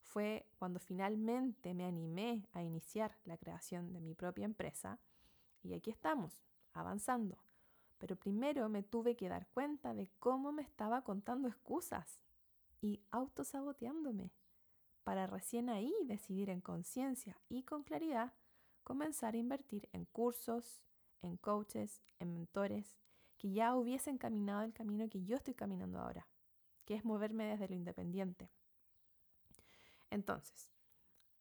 fue 0.00 0.44
cuando 0.58 0.80
finalmente 0.80 1.72
me 1.72 1.86
animé 1.86 2.48
a 2.52 2.62
iniciar 2.62 3.16
la 3.24 3.38
creación 3.38 3.92
de 3.92 4.00
mi 4.00 4.14
propia 4.14 4.44
empresa 4.44 4.98
y 5.62 5.74
aquí 5.74 5.90
estamos, 5.90 6.42
avanzando. 6.72 7.38
Pero 8.00 8.16
primero 8.16 8.68
me 8.70 8.82
tuve 8.82 9.14
que 9.14 9.28
dar 9.28 9.46
cuenta 9.48 9.92
de 9.94 10.10
cómo 10.18 10.52
me 10.52 10.62
estaba 10.62 11.02
contando 11.02 11.48
excusas 11.48 12.18
y 12.80 13.02
autosaboteándome 13.10 14.32
para 15.04 15.26
recién 15.26 15.68
ahí 15.68 15.92
decidir 16.04 16.48
en 16.48 16.62
conciencia 16.62 17.38
y 17.50 17.62
con 17.62 17.82
claridad 17.82 18.32
comenzar 18.84 19.34
a 19.34 19.38
invertir 19.38 19.88
en 19.92 20.06
cursos, 20.06 20.82
en 21.20 21.36
coaches, 21.36 22.00
en 22.18 22.32
mentores 22.32 22.96
que 23.36 23.52
ya 23.52 23.74
hubiesen 23.74 24.16
caminado 24.16 24.62
el 24.62 24.72
camino 24.72 25.08
que 25.10 25.22
yo 25.24 25.36
estoy 25.36 25.54
caminando 25.54 25.98
ahora, 25.98 26.26
que 26.86 26.94
es 26.94 27.04
moverme 27.04 27.44
desde 27.44 27.68
lo 27.68 27.74
independiente. 27.74 28.50
Entonces, 30.08 30.70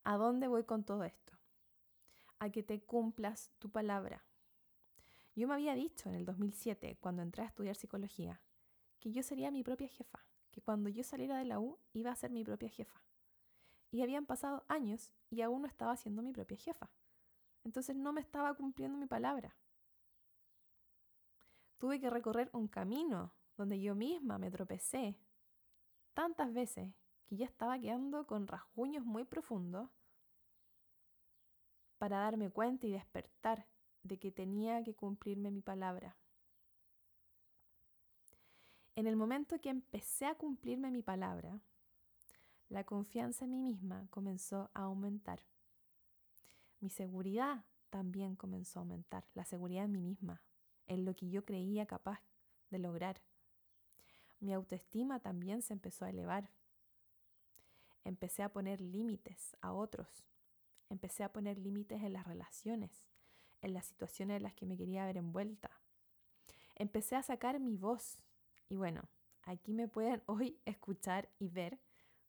¿a 0.04 0.18
dónde 0.18 0.50
voy 0.50 0.66
con 0.66 0.84
todo 0.84 1.06
esto? 1.06 1.34
A 2.40 2.50
que 2.50 2.64
te 2.64 2.82
cumplas 2.82 3.50
tu 3.60 3.70
palabra, 3.70 4.26
yo 5.40 5.48
me 5.48 5.54
había 5.54 5.74
dicho 5.74 6.10
en 6.10 6.16
el 6.16 6.26
2007, 6.26 6.98
cuando 7.00 7.22
entré 7.22 7.44
a 7.44 7.46
estudiar 7.46 7.74
psicología, 7.74 8.42
que 9.00 9.14
yo 9.14 9.24
sería 9.24 9.52
mi 9.52 9.64
propia 9.64 9.88
jefa, 9.88 10.26
que 10.52 10.62
cuando 10.62 10.90
yo 10.90 11.02
saliera 11.02 11.38
de 11.38 11.46
la 11.46 11.62
U 11.62 11.80
iba 11.94 12.12
a 12.12 12.16
ser 12.16 12.30
mi 12.30 12.44
propia 12.44 12.68
jefa. 12.68 13.02
Y 13.90 14.02
habían 14.02 14.26
pasado 14.26 14.66
años 14.68 15.14
y 15.30 15.42
aún 15.42 15.62
no 15.62 15.68
estaba 15.70 15.96
siendo 15.96 16.22
mi 16.22 16.34
propia 16.34 16.58
jefa. 16.58 16.92
Entonces 17.64 17.96
no 17.96 18.12
me 18.12 18.20
estaba 18.20 18.54
cumpliendo 18.54 18.98
mi 18.98 19.08
palabra. 19.08 19.56
Tuve 21.78 22.02
que 22.02 22.10
recorrer 22.10 22.50
un 22.52 22.68
camino 22.68 23.34
donde 23.56 23.80
yo 23.80 23.96
misma 23.96 24.40
me 24.40 24.52
tropecé 24.52 25.18
tantas 26.14 26.54
veces 26.54 26.94
que 27.28 27.38
ya 27.38 27.46
estaba 27.46 27.80
quedando 27.80 28.28
con 28.28 28.46
rasguños 28.46 29.06
muy 29.06 29.24
profundos 29.24 29.90
para 31.98 32.20
darme 32.20 32.50
cuenta 32.50 32.88
y 32.88 32.92
despertar 32.92 33.66
de 34.04 34.18
que 34.18 34.32
tenía 34.32 34.84
que 34.84 34.94
cumplirme 34.94 35.52
mi 35.52 35.62
palabra. 35.62 36.16
En 38.96 39.08
el 39.08 39.16
momento 39.16 39.60
que 39.60 39.70
empecé 39.70 40.26
a 40.26 40.36
cumplirme 40.36 40.92
mi 40.92 41.02
palabra, 41.02 41.60
la 42.68 42.84
confianza 42.84 43.46
en 43.46 43.52
mí 43.52 43.62
misma 43.62 44.08
comenzó 44.10 44.70
a 44.74 44.84
aumentar. 44.84 45.42
Mi 46.82 46.90
seguridad 46.90 47.64
también 47.90 48.36
comenzó 48.36 48.80
a 48.80 48.82
aumentar, 48.82 49.26
la 49.34 49.46
seguridad 49.46 49.86
en 49.86 49.94
mí 49.94 50.02
misma, 50.02 50.42
en 50.88 51.06
lo 51.06 51.16
que 51.16 51.30
yo 51.30 51.46
creía 51.46 51.86
capaz 51.86 52.22
de 52.70 52.80
lograr. 52.80 53.22
Mi 54.40 54.54
autoestima 54.54 55.20
también 55.20 55.62
se 55.62 55.74
empezó 55.74 56.06
a 56.06 56.10
elevar. 56.10 56.50
Empecé 58.04 58.44
a 58.44 58.52
poner 58.52 58.80
límites 58.82 59.56
a 59.62 59.74
otros. 59.74 60.26
Empecé 60.90 61.24
a 61.24 61.32
poner 61.32 61.58
límites 61.58 62.02
en 62.04 62.14
las 62.14 62.26
relaciones 62.26 63.10
en 63.62 63.74
las 63.74 63.86
situaciones 63.86 64.38
en 64.38 64.44
las 64.44 64.54
que 64.54 64.66
me 64.66 64.78
quería 64.78 65.06
ver 65.06 65.18
envuelta. 65.18 65.70
Empecé 66.76 67.16
a 67.16 67.24
sacar 67.24 67.60
mi 67.60 67.76
voz 67.76 68.24
y 68.70 68.76
bueno, 68.76 69.02
aquí 69.44 69.74
me 69.74 69.88
pueden 69.88 70.22
hoy 70.26 70.60
escuchar 70.66 71.30
y 71.40 71.50
ver 71.50 71.80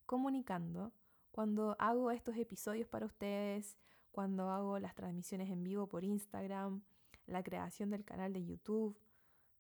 comunicando 0.07 0.93
cuando 1.31 1.77
hago 1.79 2.11
estos 2.11 2.37
episodios 2.37 2.89
para 2.89 3.07
ustedes, 3.07 3.77
cuando 4.11 4.51
hago 4.51 4.79
las 4.79 4.95
transmisiones 4.95 5.51
en 5.51 5.63
vivo 5.63 5.87
por 5.87 6.05
Instagram, 6.05 6.83
la 7.27 7.43
creación 7.43 7.91
del 7.91 8.05
canal 8.05 8.33
de 8.33 8.45
YouTube. 8.45 8.99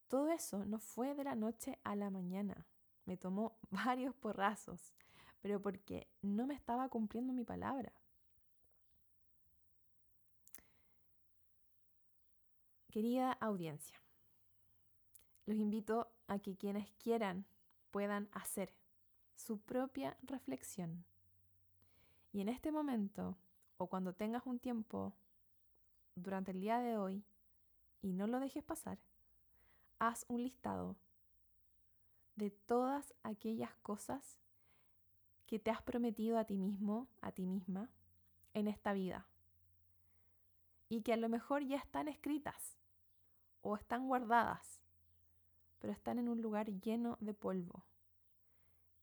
Todo 0.09 0.31
eso 0.31 0.65
no 0.65 0.81
fue 0.81 1.15
de 1.15 1.25
la 1.25 1.37
noche 1.37 1.79
a 1.85 1.95
la 1.95 2.11
mañana. 2.11 2.67
Me 3.05 3.17
tomó 3.17 3.59
varios 3.71 4.15
porrazos, 4.15 4.93
pero 5.41 5.61
porque 5.61 6.09
no 6.23 6.47
me 6.47 6.55
estaba 6.55 6.89
cumpliendo 6.89 7.33
mi 7.33 7.45
palabra. 7.45 7.93
Querida 12.91 13.31
audiencia, 13.35 14.03
los 15.47 15.57
invito 15.57 16.11
a 16.27 16.41
que 16.41 16.57
quienes 16.57 16.91
quieran 16.95 17.47
puedan 17.93 18.29
hacer 18.33 18.75
su 19.37 19.61
propia 19.61 20.17
reflexión. 20.23 21.05
Y 22.33 22.41
en 22.41 22.49
este 22.49 22.73
momento, 22.73 23.39
o 23.77 23.87
cuando 23.87 24.13
tengas 24.13 24.45
un 24.45 24.59
tiempo 24.59 25.15
durante 26.17 26.51
el 26.51 26.61
día 26.61 26.81
de 26.81 26.99
hoy 26.99 27.23
y 28.03 28.13
no 28.13 28.27
lo 28.27 28.41
dejes 28.41 28.65
pasar, 28.65 28.99
haz 30.01 30.25
un 30.27 30.43
listado 30.43 30.97
de 32.35 32.51
todas 32.51 33.15
aquellas 33.23 33.77
cosas 33.83 34.37
que 35.47 35.61
te 35.61 35.71
has 35.71 35.83
prometido 35.83 36.41
a 36.41 36.45
ti 36.45 36.59
mismo, 36.59 37.07
a 37.21 37.31
ti 37.31 37.47
misma, 37.47 37.89
en 38.53 38.67
esta 38.67 38.93
vida. 38.95 39.29
Y 40.89 41.03
que 41.03 41.13
a 41.13 41.17
lo 41.17 41.29
mejor 41.29 41.63
ya 41.63 41.77
están 41.77 42.09
escritas 42.09 42.80
o 43.63 43.77
están 43.77 44.07
guardadas, 44.07 44.81
pero 45.79 45.93
están 45.93 46.19
en 46.19 46.29
un 46.29 46.43
lugar 46.43 46.71
lleno 46.81 47.17
de 47.21 47.35
polvo, 47.35 47.85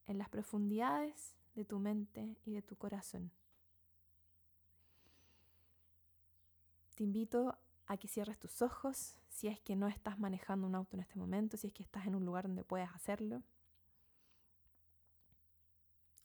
en 0.06 0.18
las 0.18 0.30
profundidades 0.30 1.36
de 1.56 1.66
tu 1.66 1.80
mente 1.80 2.38
y 2.46 2.54
de 2.54 2.62
tu 2.62 2.76
corazón. 2.76 3.32
Te 6.96 7.04
invito 7.04 7.58
a 7.86 7.98
que 7.98 8.08
cierres 8.08 8.40
tus 8.40 8.62
ojos 8.62 9.18
si 9.30 9.48
es 9.48 9.60
que 9.60 9.76
no 9.76 9.88
estás 9.88 10.18
manejando 10.20 10.66
un 10.68 10.76
auto 10.76 10.96
en 10.96 11.02
este 11.02 11.16
momento, 11.16 11.58
si 11.58 11.68
es 11.68 11.74
que 11.74 11.84
estás 11.84 12.08
en 12.08 12.16
un 12.16 12.26
lugar 12.26 12.48
donde 12.48 12.64
puedas 12.64 12.94
hacerlo. 12.96 13.44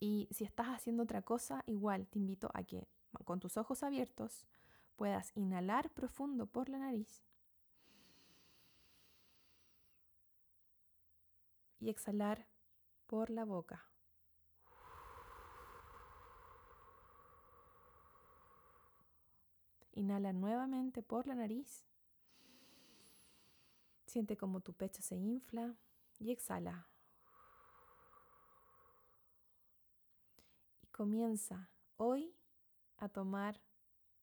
Y 0.01 0.29
si 0.31 0.45
estás 0.45 0.69
haciendo 0.69 1.03
otra 1.03 1.23
cosa, 1.23 1.62
igual 1.67 2.09
te 2.09 2.19
invito 2.19 2.51
a 2.55 2.65
que 2.65 2.89
con 3.25 3.39
tus 3.39 3.57
ojos 3.57 3.83
abiertos 3.83 4.47
puedas 4.97 5.31
inhalar 5.37 5.91
profundo 5.91 6.47
por 6.47 6.69
la 6.69 6.79
nariz 6.79 7.23
y 11.83 11.91
exhalar 11.91 12.47
por 13.09 13.29
la 13.29 13.45
boca. 13.45 13.85
Inhala 19.91 20.33
nuevamente 20.33 21.03
por 21.03 21.27
la 21.27 21.35
nariz. 21.35 21.85
Siente 24.07 24.37
como 24.37 24.61
tu 24.61 24.73
pecho 24.75 25.03
se 25.03 25.17
infla 25.17 25.75
y 26.21 26.31
exhala. 26.31 26.87
Y 30.83 30.87
comienza 30.87 31.69
hoy 31.97 32.33
a 32.99 33.09
tomar 33.09 33.61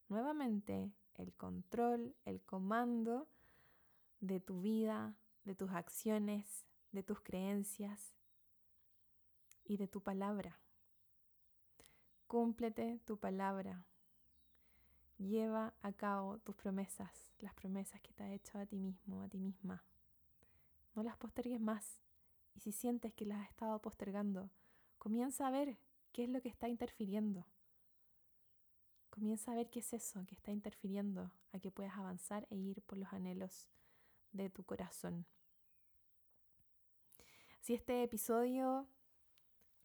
nuevamente 0.08 0.94
el 1.16 1.34
control, 1.34 2.16
el 2.24 2.42
comando 2.42 3.28
de 4.22 4.40
tu 4.40 4.62
vida, 4.62 5.14
de 5.44 5.56
tus 5.56 5.72
acciones, 5.72 6.66
de 6.92 7.04
tus 7.04 7.22
creencias 7.22 8.14
y 9.64 9.78
de 9.78 9.88
tu 9.88 10.02
palabra. 10.02 10.60
Cúmplete 12.28 13.00
tu 13.06 13.18
palabra. 13.18 13.86
Lleva 15.18 15.74
a 15.82 15.92
cabo 15.94 16.40
tus 16.40 16.56
promesas, 16.56 17.34
las 17.40 17.54
promesas 17.54 18.02
que 18.02 18.14
te 18.14 18.24
has 18.24 18.32
hecho 18.32 18.58
a 18.58 18.66
ti 18.66 18.80
mismo, 18.80 19.22
a 19.22 19.28
ti 19.28 19.40
misma. 19.40 19.84
No 20.96 21.04
las 21.04 21.18
postergues 21.18 21.60
más. 21.60 22.02
Y 22.56 22.62
si 22.62 22.72
sientes 22.72 23.14
que 23.14 23.26
las 23.26 23.42
has 23.42 23.50
estado 23.50 23.82
postergando, 23.82 24.50
comienza 24.98 25.48
a 25.48 25.52
ver 25.52 25.78
qué 26.12 26.24
es 26.24 26.30
lo 26.30 26.42
que 26.42 26.50
está 26.50 26.68
interfiriendo. 26.68 27.46
Comienza 29.10 29.52
a 29.52 29.56
ver 29.56 29.70
qué 29.70 29.80
es 29.80 29.94
eso 29.94 30.26
que 30.26 30.36
está 30.36 30.52
interfiriendo 30.52 31.32
a 31.52 31.60
que 31.60 31.72
puedas 31.72 31.98
avanzar 31.98 32.48
e 32.50 32.56
ir 32.56 32.82
por 32.84 32.98
los 32.98 33.12
anhelos 33.12 33.70
de 34.32 34.50
tu 34.50 34.64
corazón. 34.64 35.26
Si 37.60 37.74
este 37.74 38.04
episodio 38.04 38.88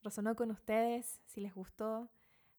resonó 0.03 0.37
con 0.37 0.51
ustedes, 0.51 1.21
si 1.27 1.41
les 1.41 1.55
gustó, 1.55 2.11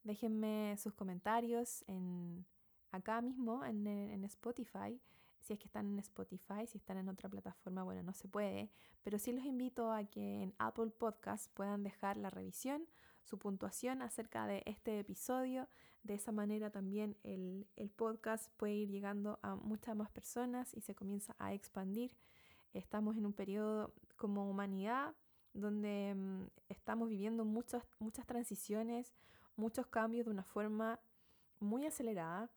déjenme 0.04 0.76
sus 0.78 0.94
comentarios 0.94 1.84
en, 1.88 2.46
acá 2.92 3.22
mismo 3.22 3.64
en, 3.66 4.24
Spotify 4.26 5.00
si 5.40 5.54
es 5.54 5.60
que 5.60 5.68
están 5.68 5.86
en 5.86 6.00
Spotify, 6.00 6.66
si 6.66 6.80
están 6.80 6.98
en 6.98 7.08
otra 7.08 7.30
plataforma, 7.30 7.84
bueno, 7.84 8.02
no 8.02 8.14
se 8.14 8.28
puede, 8.28 8.72
pero 9.04 9.20
sí 9.20 9.32
los 9.32 9.46
invito 9.46 9.92
a 9.92 10.04
que 10.04 10.42
en 10.42 10.56
Apple 10.58 10.90
Podcast 10.90 11.54
puedan 11.54 11.84
dejar 11.84 12.18
la 12.18 12.32
revisión, 12.32 12.88
su 13.24 13.38
puntuación 13.38 14.02
acerca 14.02 14.48
de 14.48 14.64
este 14.66 15.00
episodio. 15.00 15.68
De 16.02 16.16
esa 16.16 16.32
manera 16.32 16.72
también 16.72 17.16
el, 17.24 17.68
podcast 17.96 18.52
puede 18.58 18.74
ir 18.74 18.90
llegando 18.90 19.40
a 19.44 19.56
muchas 19.56 19.96
más 19.96 20.10
personas 20.10 20.74
y 20.74 20.82
se 20.82 20.96
comienza 20.96 21.36
a 21.38 21.54
expandir. 21.54 22.16
Estamos 22.76 23.16
en 23.16 23.26
un 23.26 23.32
periodo 23.32 23.94
como 24.18 24.50
humanidad 24.50 25.16
donde 25.54 26.14
mm, 26.14 26.44
estamos 26.68 27.08
viviendo 27.08 27.46
muchas, 27.46 27.84
muchas 28.00 28.28
transiciones, 28.28 29.14
muchos 29.56 29.88
cambios 29.88 30.26
de 30.26 30.32
una 30.32 30.44
forma 30.44 31.00
muy 31.60 31.86
acelerada 31.86 32.50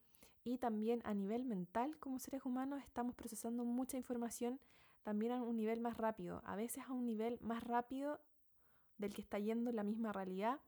y 0.43 0.59
también 0.59 1.03
a 1.05 1.15
nivel 1.15 1.45
mental 1.45 1.97
como 1.99 2.19
seres 2.19 2.45
humanos 2.45 2.83
estamos 2.85 3.15
procesando 3.15 3.65
mucha 3.65 3.97
información 3.97 4.59
también 5.05 5.31
a 5.31 5.43
un 5.43 5.57
nivel 5.57 5.81
más 5.81 5.97
rápido, 5.97 6.43
a 6.45 6.57
veces 6.57 6.83
a 6.89 6.93
un 6.93 7.07
nivel 7.07 7.39
más 7.41 7.63
rápido 7.63 8.21
del 8.97 9.15
que 9.15 9.23
está 9.23 9.39
yendo 9.39 9.71
la 9.71 9.85
misma 9.85 10.13
realidad 10.13 10.61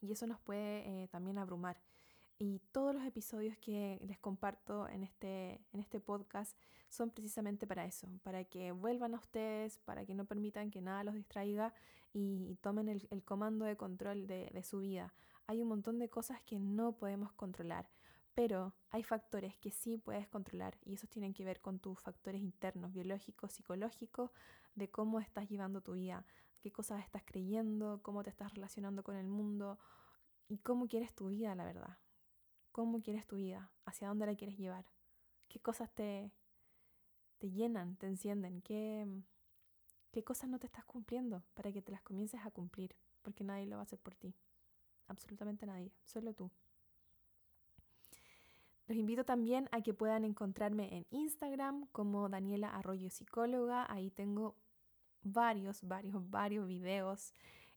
y 0.00 0.12
eso 0.12 0.26
nos 0.26 0.40
puede 0.40 1.02
eh, 1.02 1.08
también 1.08 1.36
abrumar. 1.36 1.78
Y 2.44 2.58
todos 2.72 2.92
los 2.92 3.04
episodios 3.04 3.56
que 3.58 4.00
les 4.04 4.18
comparto 4.18 4.88
en 4.88 5.04
este, 5.04 5.60
en 5.72 5.78
este 5.78 6.00
podcast 6.00 6.58
son 6.88 7.10
precisamente 7.10 7.68
para 7.68 7.84
eso, 7.84 8.08
para 8.24 8.42
que 8.42 8.72
vuelvan 8.72 9.14
a 9.14 9.18
ustedes, 9.18 9.78
para 9.78 10.04
que 10.04 10.12
no 10.12 10.24
permitan 10.24 10.72
que 10.72 10.80
nada 10.80 11.04
los 11.04 11.14
distraiga 11.14 11.72
y, 12.12 12.56
tomen 12.60 12.88
el, 12.88 13.22
comando 13.24 13.64
de 13.64 13.76
control 13.76 14.26
de, 14.26 14.50
de 14.52 14.62
su 14.64 14.80
vida. 14.80 15.14
Hay 15.46 15.62
un 15.62 15.68
montón 15.68 16.00
de 16.00 16.10
cosas 16.10 16.42
que 16.42 16.58
no 16.58 16.96
podemos 16.96 17.32
controlar. 17.32 17.88
Pero 18.34 18.74
hay 18.90 19.04
factores 19.04 19.56
que 19.58 19.70
sí 19.70 19.96
puedes 19.96 20.26
controlar 20.26 20.76
y 20.84 20.94
esos 20.94 21.08
tienen 21.08 21.34
que 21.34 21.44
ver 21.44 21.60
con 21.60 21.78
tus 21.78 22.00
factores 22.00 22.40
internos, 22.42 22.92
biológicos, 22.92 23.52
psicológicos, 23.52 24.32
de 24.74 24.90
cómo 24.90 25.20
estás 25.20 25.48
llevando 25.48 25.80
tu 25.80 25.92
vida, 25.92 26.26
qué 26.60 26.72
cosas 26.72 27.04
estás 27.04 27.22
creyendo, 27.24 28.00
cómo 28.02 28.24
te 28.24 28.30
estás 28.30 28.52
relacionando 28.52 29.04
con 29.04 29.14
el 29.14 29.28
mundo 29.28 29.78
y 30.48 30.58
cómo 30.58 30.88
quieres 30.88 31.14
tu 31.14 31.28
vida, 31.28 31.54
la 31.54 31.64
verdad. 31.64 31.98
¿Cómo 32.72 33.02
quieres 33.02 33.26
tu 33.26 33.36
vida? 33.36 33.70
¿Hacia 33.84 34.08
dónde 34.08 34.24
la 34.24 34.34
quieres 34.34 34.56
llevar? 34.56 34.86
¿Qué 35.48 35.60
cosas 35.60 35.92
te, 35.92 36.32
te 37.38 37.50
llenan, 37.50 37.96
te 37.96 38.06
encienden? 38.06 38.62
¿Qué, 38.62 39.06
¿Qué 40.10 40.24
cosas 40.24 40.48
no 40.48 40.58
te 40.58 40.66
estás 40.66 40.86
cumpliendo 40.86 41.44
para 41.52 41.70
que 41.70 41.82
te 41.82 41.92
las 41.92 42.02
comiences 42.02 42.40
a 42.44 42.50
cumplir? 42.50 42.96
Porque 43.20 43.44
nadie 43.44 43.66
lo 43.66 43.76
va 43.76 43.82
a 43.82 43.84
hacer 43.84 43.98
por 43.98 44.14
ti. 44.14 44.34
Absolutamente 45.06 45.66
nadie, 45.66 45.92
solo 46.02 46.32
tú. 46.32 46.50
Los 48.86 48.96
invito 48.96 49.24
también 49.24 49.68
a 49.70 49.82
que 49.82 49.92
puedan 49.92 50.24
encontrarme 50.24 50.96
en 50.96 51.06
Instagram 51.10 51.86
como 51.92 52.30
Daniela 52.30 52.68
Arroyo 52.68 53.10
Psicóloga. 53.10 53.86
Ahí 53.92 54.10
tengo 54.10 54.56
varios, 55.22 55.82
varios, 55.82 56.28
varios 56.30 56.66
videos 56.66 57.34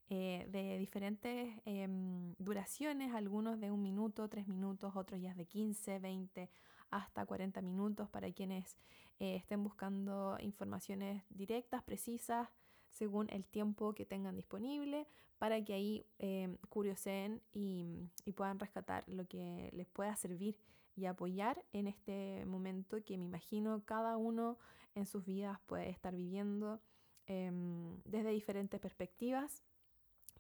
eh, 0.09 0.47
de 0.51 0.77
diferentes 0.77 1.59
em, 1.65 2.33
duraciones, 2.37 3.13
algunos 3.13 3.59
de 3.59 3.71
un 3.71 3.81
minuto, 3.81 4.27
tres 4.29 4.47
minutos, 4.47 4.95
otros 4.95 5.21
ya 5.21 5.33
de 5.33 5.45
15, 5.45 5.99
20, 5.99 6.49
hasta 6.91 7.25
40 7.25 7.61
minutos 7.61 8.09
para 8.09 8.31
quienes 8.31 8.77
eh, 9.19 9.35
estén 9.35 9.63
buscando 9.63 10.37
informaciones 10.39 11.23
directas, 11.29 11.83
precisas, 11.83 12.49
según 12.91 13.29
el 13.29 13.45
tiempo 13.45 13.93
que 13.93 14.05
tengan 14.05 14.35
disponible, 14.35 15.07
para 15.37 15.63
que 15.63 15.73
ahí 15.73 16.05
eh, 16.19 16.55
curioseen 16.69 17.41
y, 17.51 18.09
y 18.25 18.31
puedan 18.33 18.59
rescatar 18.59 19.03
lo 19.07 19.27
que 19.27 19.69
les 19.73 19.87
pueda 19.87 20.15
servir 20.15 20.57
y 20.95 21.07
apoyar 21.07 21.63
en 21.73 21.87
este 21.87 22.45
momento 22.45 23.03
que 23.03 23.17
me 23.17 23.25
imagino 23.25 23.83
cada 23.85 24.15
uno 24.17 24.57
en 24.95 25.05
sus 25.05 25.25
vidas 25.25 25.59
puede 25.65 25.89
estar 25.89 26.15
viviendo 26.15 26.81
em, 27.27 28.01
desde 28.05 28.29
diferentes 28.29 28.79
perspectivas, 28.79 29.61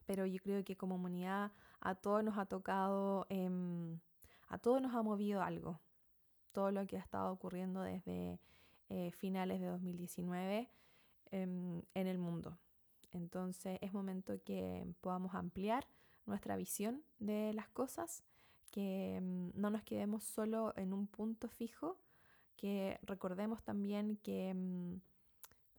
pero 0.05 0.25
yo 0.25 0.39
creo 0.39 0.63
que 0.63 0.75
como 0.75 0.95
humanidad 0.95 1.51
a 1.79 1.95
todos 1.95 2.23
nos 2.23 2.37
ha 2.37 2.45
tocado, 2.45 3.25
em, 3.29 3.99
a 4.47 4.57
todos 4.57 4.81
nos 4.81 4.93
ha 4.93 5.01
movido 5.01 5.41
algo, 5.41 5.79
todo 6.51 6.71
lo 6.71 6.85
que 6.87 6.97
ha 6.97 7.01
estado 7.01 7.31
ocurriendo 7.31 7.81
desde 7.81 8.39
eh, 8.89 9.11
finales 9.11 9.59
de 9.59 9.67
2019 9.67 10.69
em, 11.31 11.81
en 11.93 12.07
el 12.07 12.17
mundo. 12.17 12.57
Entonces 13.11 13.79
es 13.81 13.93
momento 13.93 14.41
que 14.43 14.85
podamos 15.01 15.33
ampliar 15.35 15.87
nuestra 16.25 16.55
visión 16.55 17.03
de 17.19 17.53
las 17.53 17.69
cosas 17.69 18.23
que 18.71 19.19
mm, 19.21 19.49
no 19.59 19.69
nos 19.69 19.83
quedemos 19.83 20.23
solo 20.23 20.73
en 20.75 20.93
un 20.93 21.07
punto 21.07 21.47
fijo, 21.47 21.97
que 22.57 22.99
recordemos 23.03 23.63
también 23.63 24.17
que 24.17 24.53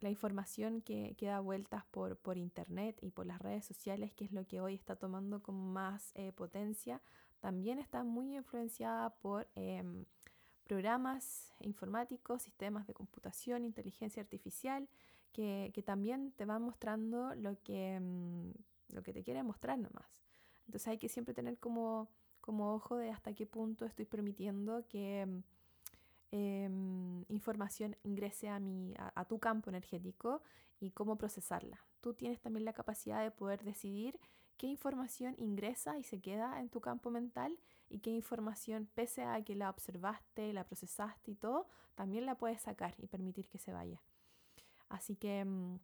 la 0.06 0.10
información 0.10 0.82
que, 0.82 1.16
queda 1.18 1.32
da 1.32 1.40
vueltas 1.40 1.84
por, 1.90 2.16
por, 2.16 2.38
internet 2.38 2.96
y 3.02 3.10
por 3.10 3.26
las 3.26 3.40
redes 3.40 3.64
sociales, 3.64 4.14
que 4.14 4.24
es 4.24 4.30
lo 4.30 4.46
que 4.46 4.60
hoy 4.60 4.74
está 4.74 4.94
tomando 4.94 5.42
con 5.42 5.56
más 5.72 6.12
eh, 6.14 6.30
potencia, 6.30 7.02
también 7.40 7.80
está 7.80 8.04
muy 8.04 8.36
influenciada 8.36 9.10
por 9.10 9.48
em, 9.56 10.04
programas 10.62 11.52
informáticos, 11.58 12.42
sistemas 12.42 12.86
de 12.86 12.94
computación, 12.94 13.64
inteligencia 13.64 14.22
artificial, 14.22 14.88
que, 15.32 15.72
que 15.74 15.82
también 15.82 16.30
te 16.36 16.44
van 16.44 16.62
mostrando 16.62 17.34
lo 17.34 17.60
que, 17.64 17.98
mm, 17.98 18.94
lo 18.94 19.02
que 19.02 19.12
te 19.12 19.24
quiere 19.24 19.42
mostrar 19.42 19.76
nomás. 19.76 20.22
Entonces 20.66 20.86
hay 20.86 20.98
que 20.98 21.08
siempre 21.08 21.34
tener 21.34 21.58
como 21.58 22.08
como 22.46 22.72
ojo 22.74 22.96
de 22.96 23.10
hasta 23.10 23.34
qué 23.34 23.44
punto 23.44 23.86
estoy 23.86 24.04
permitiendo 24.04 24.86
que 24.86 25.42
em, 26.36 27.24
información 27.28 27.96
ingrese 28.02 28.48
a, 28.48 28.58
mi, 28.58 28.94
a, 28.96 29.24
tu 29.24 29.38
campo 29.38 29.70
energético 29.70 30.42
y 30.80 30.90
cómo 30.90 31.16
procesarla. 31.16 31.84
Tú 32.00 32.14
tienes 32.14 32.40
también 32.40 32.64
la 32.64 32.72
capacidad 32.72 33.22
de 33.22 33.30
poder 33.30 33.64
decidir 33.64 34.18
qué 34.56 34.66
información 34.66 35.34
ingresa 35.38 35.98
y 35.98 36.04
se 36.04 36.20
queda 36.20 36.60
en 36.60 36.68
tu 36.68 36.80
campo 36.80 37.10
mental 37.10 37.58
y 37.88 38.00
qué 38.00 38.10
información, 38.10 38.88
pese 38.94 39.22
a 39.22 39.42
que 39.42 39.54
la 39.54 39.70
observaste, 39.70 40.52
la 40.52 40.64
procesaste 40.64 41.30
y 41.30 41.34
todo, 41.36 41.68
también 41.94 42.26
la 42.26 42.36
puedes 42.36 42.60
sacar 42.62 42.94
y 42.98 43.06
permitir 43.06 43.48
que 43.48 43.58
se 43.58 43.72
vaya. 43.72 44.02
Así 44.88 45.16
que 45.16 45.40
em, 45.40 45.78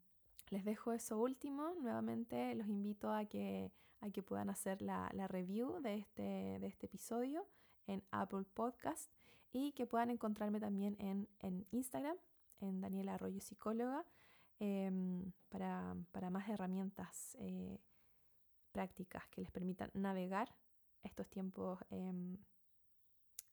les 0.50 0.64
dejo 0.64 0.92
eso 0.92 1.18
último. 1.18 1.74
Nuevamente 1.80 2.54
los 2.54 2.68
invito 2.68 3.12
a 3.12 3.24
que 3.24 3.72
a 4.02 4.10
que 4.10 4.22
puedan 4.22 4.50
hacer 4.50 4.82
la, 4.82 5.08
review 5.28 5.80
de 5.80 5.96
este, 5.96 6.58
de 6.58 6.66
este 6.66 6.86
episodio 6.86 7.46
en 7.86 8.02
Apple 8.10 8.44
Podcast 8.52 9.10
y 9.52 9.72
que 9.72 9.86
puedan 9.86 10.10
encontrarme 10.10 10.60
también 10.60 10.96
en, 10.98 11.66
Instagram, 11.70 12.16
en 12.60 12.80
Daniela 12.80 13.14
Arroyo 13.14 13.40
Psicóloga, 13.40 14.04
em, 14.58 15.32
para, 15.48 16.30
más 16.30 16.48
herramientas 16.48 17.36
eh, 17.40 17.78
prácticas 18.72 19.28
que 19.28 19.42
les 19.42 19.50
permitan 19.50 19.90
navegar 19.94 20.54
estos 21.02 21.28
tiempos 21.28 21.78
em, 21.90 22.38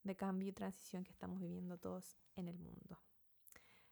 de 0.02 0.16
cambio 0.16 0.48
y 0.48 0.52
transición 0.52 1.04
que 1.04 1.12
estamos 1.12 1.40
viviendo 1.40 1.76
todos 1.78 2.16
en 2.36 2.48
el 2.48 2.58
mundo. 2.58 2.98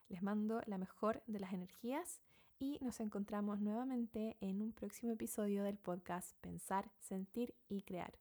Les 0.09 0.23
mando 0.23 0.63
la 0.67 0.79
mejor 0.79 1.23
de 1.27 1.41
las 1.41 1.53
energías 1.53 2.23
y 2.59 2.79
nos 2.81 3.01
encontramos 3.01 3.61
nuevamente 3.61 4.37
en 4.41 4.63
un 4.63 4.73
próximo 4.73 5.13
episodio 5.13 5.63
del 5.63 5.77
podcast 5.77 6.35
Pensar, 6.41 6.91
Sentir 6.99 7.55
y 7.69 7.83
Crear. 7.83 8.19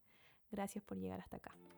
Gracias 0.52 0.84
por 0.84 0.98
llegar 0.98 1.22
hasta 1.22 1.38
acá. 1.38 1.77